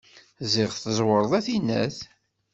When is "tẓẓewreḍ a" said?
0.75-1.41